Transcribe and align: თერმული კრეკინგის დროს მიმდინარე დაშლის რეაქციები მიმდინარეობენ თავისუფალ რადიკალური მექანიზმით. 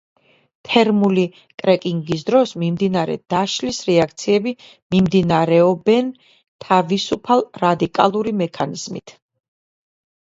თერმული 0.67 1.23
კრეკინგის 1.63 2.23
დროს 2.29 2.53
მიმდინარე 2.63 3.17
დაშლის 3.33 3.81
რეაქციები 3.89 4.55
მიმდინარეობენ 4.95 6.11
თავისუფალ 6.67 7.47
რადიკალური 7.67 8.35
მექანიზმით. 8.45 9.19